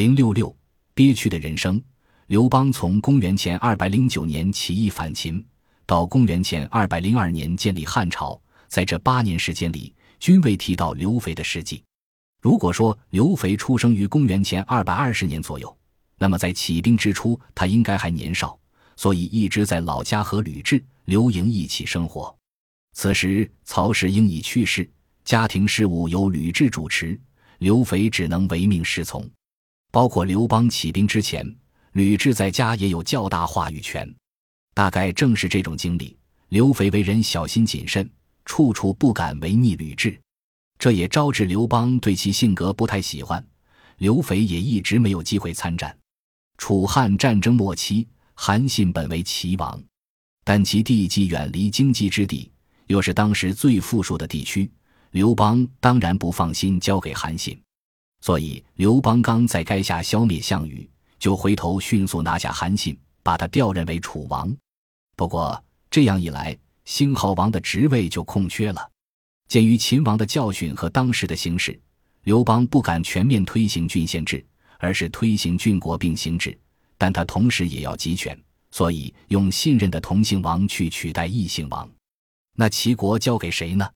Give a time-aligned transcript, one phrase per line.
[0.00, 0.56] 零六六
[0.94, 1.78] 憋屈的人生。
[2.28, 5.44] 刘邦从公元前二百零九年起义反秦，
[5.84, 11.84] 到公元前二百零二年建立汉朝，在这八年时间里，均未提到刘肥的事迹。
[12.40, 15.76] 如果说刘肥出生于公元前二百二十年左右，
[16.16, 18.58] 那么在起兵之初，他应该还年少，
[18.96, 22.34] 所以一直在老家和吕雉、刘盈一起生活。
[22.94, 24.90] 此时曹氏英已去世，
[25.26, 27.20] 家庭事务由吕雉主持，
[27.58, 29.30] 刘肥只能唯命是从。
[29.90, 31.56] 包括刘邦起兵之前。
[31.92, 34.08] 吕雉在家也有较大话语权，
[34.74, 36.16] 大概正是这种经历，
[36.50, 38.08] 刘肥为人小心谨慎，
[38.44, 40.16] 处处不敢违逆吕雉，
[40.78, 43.44] 这也招致刘邦对其性格不太喜欢。
[43.98, 45.94] 刘肥也一直没有机会参战。
[46.58, 49.82] 楚汉战争末期，韩信本为齐王，
[50.44, 52.52] 但其地既远离经济之地，
[52.86, 54.70] 又是当时最富庶的地区，
[55.10, 57.60] 刘邦当然不放心交给韩信，
[58.20, 60.88] 所以刘邦刚在垓下消灭项羽。
[61.18, 64.50] 就回头迅速拿下韩信，把他调任为楚王。
[65.16, 68.90] 不过这样一来，兴号王的职位就空缺了。
[69.46, 71.78] 鉴于秦王的教训和当时的形势，
[72.22, 74.42] 刘邦不敢全面推行郡县制，
[74.78, 76.58] 而是推行郡国并行制。
[76.96, 78.34] 但他同时也要集权，
[78.70, 81.86] 所以用信任的同姓王去取代异姓王。
[82.56, 83.86] 那齐国交给谁呢？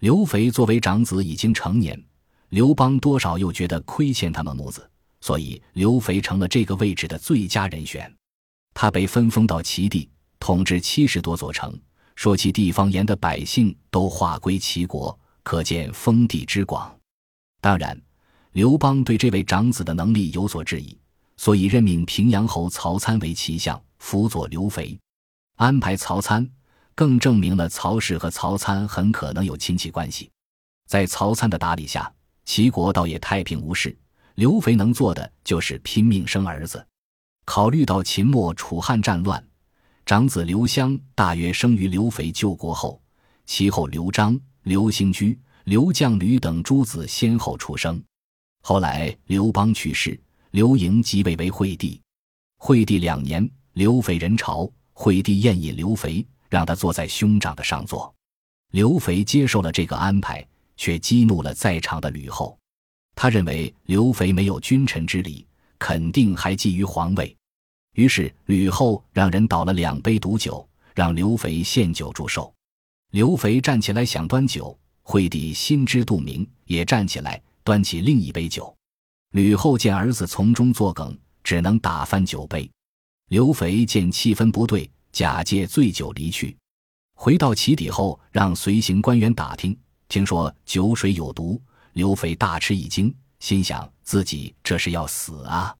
[0.00, 1.98] 刘肥作为长子已经成年，
[2.50, 4.88] 刘邦多少又觉得亏欠他们母子。
[5.20, 8.12] 所以，刘肥成了这个位置的最佳人选。
[8.72, 11.76] 他被分封到齐地，统治七十多座城，
[12.14, 16.96] 说起地方言的百姓都划归齐国，可见封地之广。
[17.60, 18.00] 当然，
[18.52, 20.96] 刘邦对这位长子的能力有所质疑，
[21.36, 24.96] 所以任命平阳侯曹参为齐相，辅佐刘肥。
[25.56, 26.48] 安排曹参，
[26.94, 30.30] 更证明了曹氏和曹参很可能有亲戚关系。
[30.86, 32.10] 在曹参的打理下，
[32.48, 33.94] 齐国倒也太平无事。
[34.34, 36.84] 刘肥能做的就是拼命生儿子。
[37.44, 39.46] 考虑到秦末楚汉战乱，
[40.06, 42.98] 长子刘襄大约生于刘肥救国后，
[43.44, 48.02] 其后刘璋、刘兴居、刘将吕等诸子先后出生。
[48.62, 50.18] 后来刘邦去世，
[50.52, 52.00] 刘盈即位为惠帝。
[52.56, 58.12] 惠帝两年，刘肥人朝，惠帝宴饮刘肥，让他坐在兄长的上座。
[58.70, 60.46] 刘肥接受了这个安排，
[60.78, 62.58] 却激怒了在场的吕后。
[63.14, 65.44] 他认为刘肥没有君臣之礼，
[65.78, 67.36] 肯定还觊觎皇位，
[67.94, 72.50] 于是吕后让人倒了两杯毒酒，让刘肥献酒祝寿。
[73.10, 78.72] 刘肥站起来想端酒，惠帝心知肚明，也站起来端起另一杯酒。
[79.32, 82.70] 吕后见儿子从中作梗，只能打翻酒杯。
[83.30, 86.56] 刘肥见气氛不对，假借醉酒离去。
[87.14, 89.76] 回到齐邸后，让随行官员打听，
[90.08, 91.60] 听说酒水有毒。
[91.94, 95.74] 刘肥大吃一惊，心想自己这是要死啊！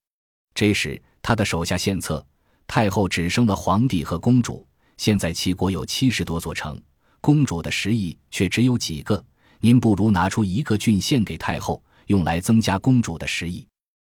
[0.53, 2.27] 这时，他的手下献策：
[2.67, 6.81] 太后只生了皇帝和公主，现在齐国有七十多座城，
[7.21, 9.25] 公主的食邑却只有几个。
[9.61, 13.65] 您不如拿出一个郡献给太后，用来增加公主的食邑，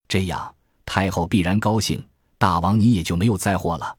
[0.09, 0.55] 这样
[0.87, 2.03] 太后必然高兴，
[2.39, 3.95] 大王你也就没有灾祸了。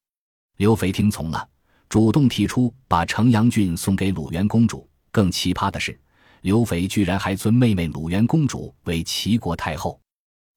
[0.57, 1.47] 刘肥听从了，
[1.87, 4.89] 主动提出把城阳郡送给鲁元公主。
[5.11, 5.99] 更奇葩的是。
[6.41, 10.01] 刘肥居然还尊妹妹鲁元公主为齐国太后，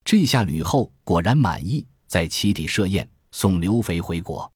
[0.02, 4.50] 这下吕后果然满意，在齐邸设宴送刘肥回国。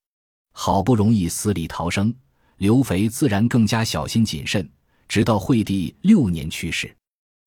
[0.54, 2.14] 好不容易死里逃生，
[2.56, 4.66] 刘肥自然更加小心谨慎，
[5.06, 6.96] 直到惠帝六年去世。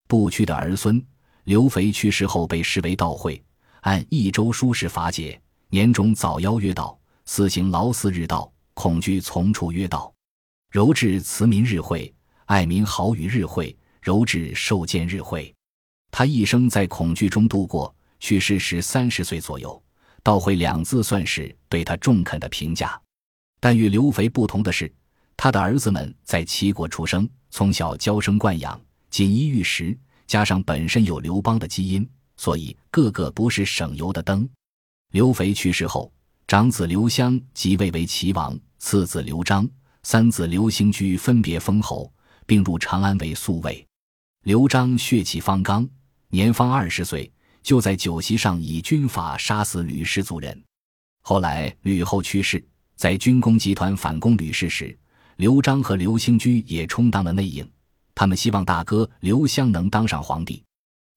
[0.07, 1.03] 不屈的儿孙
[1.45, 3.44] 刘肥去世后被视为悼讳，
[3.79, 6.95] 按益州书事法解，年终早夭曰悼，
[7.25, 10.13] 四行劳祀日道，恐惧从处曰道，
[10.69, 12.13] 柔至慈民日会。
[12.51, 15.56] 爱民好语日会，柔质受见日会。
[16.12, 19.81] 他一生在恐惧中度过，去世时三十岁左右。
[20.22, 23.01] 道会两字算是对他中肯的评价。
[23.61, 24.94] 但与刘肥不同的是，
[25.38, 28.78] 他的儿子们在齐国出生，从小娇生惯养，
[29.09, 29.97] 锦衣玉食，
[30.28, 34.45] 加上本身有刘邦的基因，所以个个不是省油的灯。
[35.11, 36.11] 刘肥去世后，
[36.46, 39.66] 长子刘襄即位为齐王，次子刘璋、
[40.03, 42.11] 三子刘兴居分别封侯。
[42.52, 43.88] 并入长安为宿卫。
[44.44, 45.88] 刘璋血气方刚，
[46.28, 47.32] 年方二十岁，
[47.64, 50.62] 就在酒席上以军法杀死吕氏族人。
[51.22, 52.62] 后来吕后去世，
[52.98, 55.00] 在军工集团反攻吕氏时，
[55.38, 57.66] 刘璋和刘兴居也充当了内应。
[58.14, 60.62] 他们希望大哥刘襄能当上皇帝，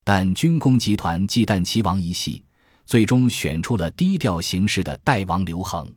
[0.05, 2.45] 但军工集团忌惮齐王一系，
[2.87, 5.93] 最终选出了低调行事的代王刘恒。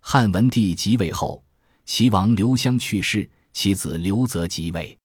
[0.00, 1.42] 汉文帝即位后，
[1.84, 3.28] 齐王刘襄去世。
[3.60, 4.96] 其子刘泽即位，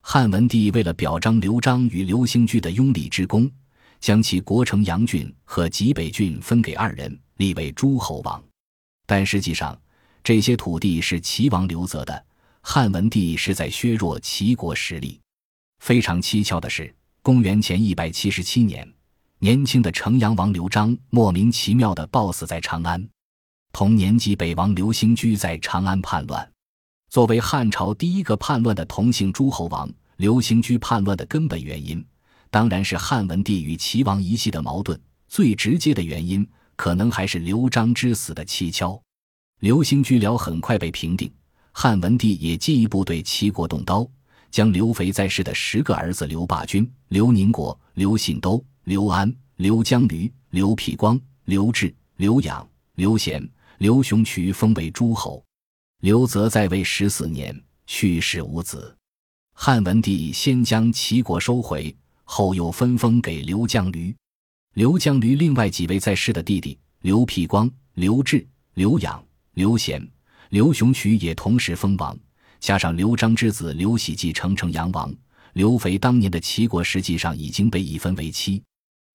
[0.00, 3.50] 汉文帝为了表彰刘璋与刘兴居的拥立之功，
[3.98, 8.40] 将其国城阳郡和济北郡分给二人，立为诸侯王。
[9.06, 9.76] 但实际上，
[10.22, 12.24] 这些土地是齐王刘泽的。
[12.60, 15.20] 汉文帝是在削弱齐国实力。
[15.80, 18.88] 非常蹊跷的是，公元前一百七十七年，
[19.40, 23.04] 年轻的城阳王刘璋莫名其妙地暴死在长安。
[23.72, 26.48] 同年，及北王刘兴居在长安叛乱。
[27.08, 32.04] 作为汉朝第一个叛乱的同姓诸侯王，刘兴居叛乱的根本原因，
[32.50, 35.00] 当然是汉文帝与齐王一系的矛盾。
[35.28, 39.00] 最直接的原因，可能还是刘璋之死的蹊跷。
[39.60, 41.32] 刘兴居辽很快被平定。
[41.72, 44.06] 汉文帝也进一步对齐国动刀，
[44.50, 53.46] 将刘肥在世的十个儿子刘霸君、刘宁国、刘信都、刘安、刘江驴、刘辟光、刘志、刘养、刘贤、
[53.78, 55.42] 刘雄渠封为诸侯。
[56.00, 58.94] 刘泽在位十四年，去世无子。
[59.54, 61.94] 汉文帝先将齐国收回，
[62.24, 64.14] 后又分封给刘江驴。
[64.74, 70.06] 刘江驴另外几位在世的弟弟刘辟光、刘志、刘养、刘贤。
[70.50, 72.16] 刘雄渠也同时封王，
[72.60, 75.12] 加上刘璋之子刘喜继承成阳王。
[75.54, 78.62] 刘肥当年的齐国实际上已经被一分为七。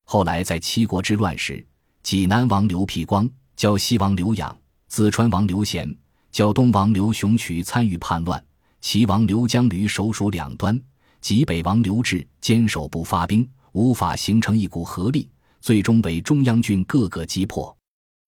[0.06, 1.64] 后来在七国之乱时，
[2.02, 4.58] 济南王刘辟光、胶西王刘养、
[4.92, 5.96] 淄川王刘贤、
[6.32, 8.44] 胶东王刘雄渠参与叛乱，
[8.80, 10.82] 齐王刘江驴首属两端，
[11.20, 15.30] 济北王刘志坚守不发兵，无法形成一股合力，
[15.60, 17.76] 最终被中央军各个击破。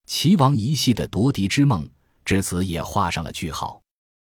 [0.06, 1.88] 齐王一系的夺嫡之梦。
[2.26, 3.83] 至此也画上了句号。